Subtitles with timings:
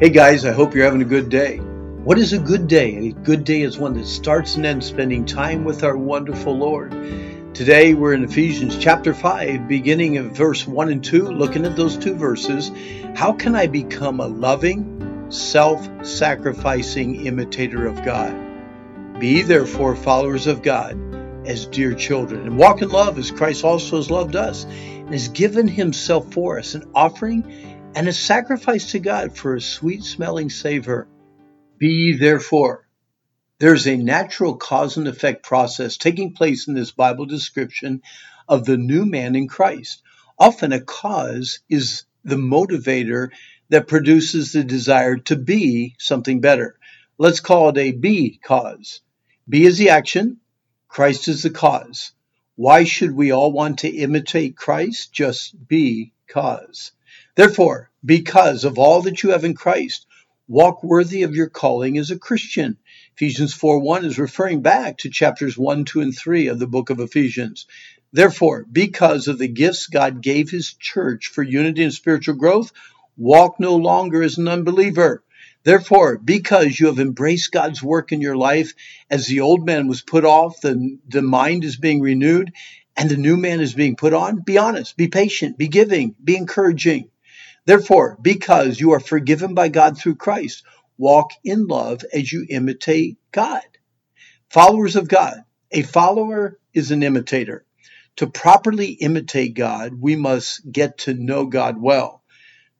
[0.00, 1.58] Hey guys, I hope you're having a good day.
[1.58, 3.08] What is a good day?
[3.08, 6.92] A good day is one that starts and ends spending time with our wonderful Lord.
[7.52, 11.98] Today we're in Ephesians chapter 5, beginning of verse 1 and 2, looking at those
[11.98, 12.70] two verses.
[13.14, 19.20] How can I become a loving, self sacrificing imitator of God?
[19.20, 20.98] Be therefore followers of God
[21.46, 24.64] as dear children, and walk in love as Christ also has loved us
[25.10, 27.42] and has given himself for us, an offering
[27.96, 31.08] and a sacrifice to God for a sweet smelling savor.
[31.78, 32.86] Be ye therefore.
[33.58, 38.02] There's a natural cause and effect process taking place in this Bible description
[38.48, 40.00] of the new man in Christ.
[40.38, 43.30] Often a cause is the motivator
[43.68, 46.78] that produces the desire to be something better.
[47.18, 49.00] Let's call it a B cause.
[49.48, 50.36] B is the action,
[50.86, 52.12] Christ is the cause.
[52.60, 55.14] Why should we all want to imitate Christ?
[55.14, 56.92] Just be cause.
[57.34, 60.04] Therefore, because of all that you have in Christ,
[60.46, 62.76] walk worthy of your calling as a Christian.
[63.14, 66.90] Ephesians 4 1 is referring back to chapters 1, 2, and 3 of the book
[66.90, 67.64] of Ephesians.
[68.12, 72.72] Therefore, because of the gifts God gave his church for unity and spiritual growth,
[73.16, 75.24] walk no longer as an unbeliever.
[75.62, 78.72] Therefore, because you have embraced God's work in your life,
[79.10, 82.52] as the old man was put off, the, the mind is being renewed,
[82.96, 86.36] and the new man is being put on, be honest, be patient, be giving, be
[86.36, 87.10] encouraging.
[87.66, 90.64] Therefore, because you are forgiven by God through Christ,
[90.96, 93.62] walk in love as you imitate God.
[94.50, 95.44] Followers of God.
[95.70, 97.64] A follower is an imitator.
[98.16, 102.19] To properly imitate God, we must get to know God well.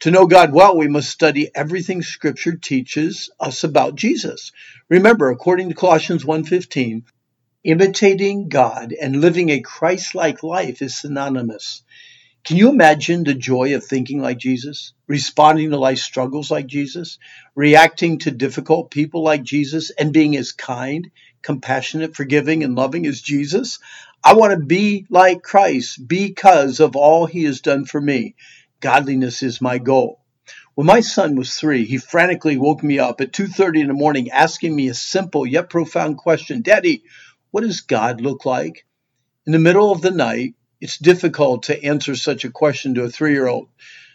[0.00, 4.50] To know God well, we must study everything scripture teaches us about Jesus.
[4.88, 7.02] Remember, according to Colossians 1:15,
[7.64, 11.82] imitating God and living a Christ-like life is synonymous.
[12.44, 17.18] Can you imagine the joy of thinking like Jesus, responding to life's struggles like Jesus,
[17.54, 21.10] reacting to difficult people like Jesus, and being as kind,
[21.42, 23.78] compassionate, forgiving, and loving as Jesus?
[24.24, 28.34] I want to be like Christ because of all he has done for me.
[28.80, 30.20] Godliness is my goal.
[30.74, 34.30] When my son was three, he frantically woke me up at 2.30 in the morning
[34.30, 36.62] asking me a simple yet profound question.
[36.62, 37.04] Daddy,
[37.50, 38.86] what does God look like?
[39.46, 43.10] In the middle of the night, it's difficult to answer such a question to a
[43.10, 43.68] three year old.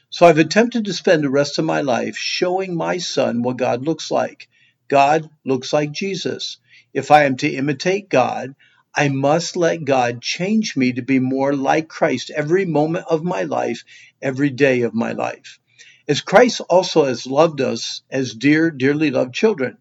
[0.10, 3.84] So I've attempted to spend the rest of my life showing my son what God
[3.84, 4.48] looks like.
[4.88, 6.58] God looks like Jesus.
[6.94, 8.56] If I am to imitate God,
[8.98, 13.44] I must let God change me to be more like Christ every moment of my
[13.44, 13.84] life,
[14.22, 15.60] every day of my life.
[16.08, 19.78] As Christ also has loved us as dear, dearly loved children.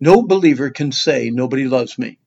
[0.00, 2.18] No believer can say, Nobody loves me.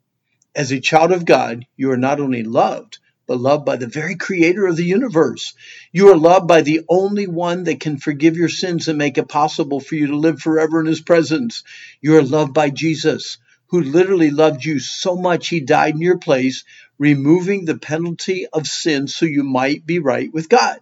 [0.56, 4.16] As a child of God, you are not only loved, but loved by the very
[4.16, 5.54] creator of the universe.
[5.92, 9.28] You are loved by the only one that can forgive your sins and make it
[9.28, 11.64] possible for you to live forever in his presence.
[12.02, 13.40] You are loved by Jesus,
[13.74, 16.64] who literally loved you so much he died in your place,
[17.00, 20.78] removing the penalty of sin so you might be right with God.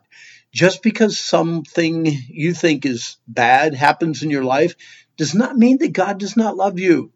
[0.53, 4.75] Just because something you think is bad happens in your life
[5.15, 7.13] does not mean that God does not love you.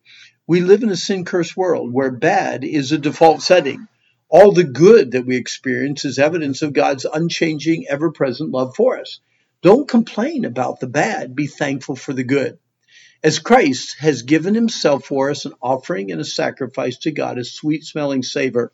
[0.47, 3.89] We live in a sin cursed world where bad is a default setting.
[4.29, 8.97] All the good that we experience is evidence of God's unchanging, ever present love for
[8.97, 9.19] us.
[9.61, 12.59] Don't complain about the bad, be thankful for the good.
[13.25, 17.43] As Christ has given himself for us an offering and a sacrifice to God, a
[17.43, 18.71] sweet smelling savor,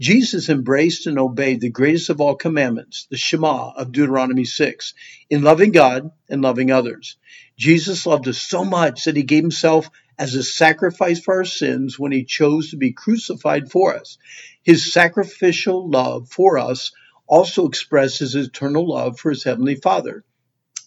[0.00, 4.94] Jesus embraced and obeyed the greatest of all commandments, the Shema of Deuteronomy 6,
[5.30, 7.18] in loving God and loving others.
[7.56, 11.96] Jesus loved us so much that he gave himself as a sacrifice for our sins
[11.96, 14.18] when he chose to be crucified for us.
[14.64, 16.90] His sacrificial love for us
[17.28, 20.24] also expresses his eternal love for his heavenly Father.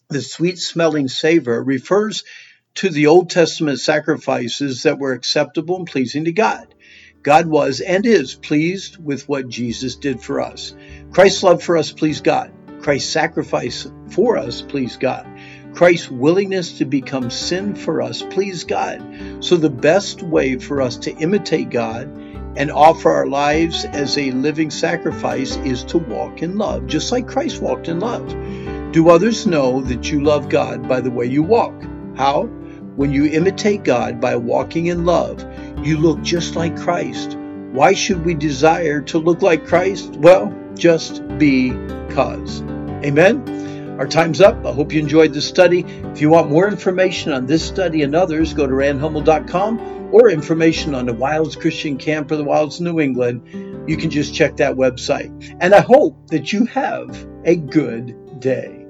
[0.09, 2.25] The sweet smelling savor refers
[2.76, 6.74] to the Old Testament sacrifices that were acceptable and pleasing to God.
[7.24, 10.76] God was and is pleased with what Jesus did for us.
[11.12, 12.52] Christ's love for us pleased God.
[12.82, 15.28] Christ's sacrifice for us pleased God.
[15.74, 19.02] Christ's willingness to become sin for us pleased God.
[19.41, 22.08] So the best way for us to imitate God
[22.58, 27.28] and offer our lives as a living sacrifice is to walk in love, just like
[27.28, 28.28] Christ walked in love.
[28.91, 31.73] Do others know that you love God by the way you walk?
[32.18, 32.50] How?
[32.96, 35.46] When you imitate God by walking in love,
[35.84, 37.38] you look just like Christ.
[37.72, 40.11] Why should we desire to look like Christ?
[40.17, 42.61] Well, just because.
[43.03, 43.97] Amen.
[43.97, 44.66] Our time's up.
[44.66, 45.85] I hope you enjoyed the study.
[45.85, 50.94] If you want more information on this study and others, go to randhummel.com or information
[50.94, 53.87] on the Wilds Christian Camp or the Wilds New England.
[53.87, 55.55] You can just check that website.
[55.59, 58.81] And I hope that you have a good day.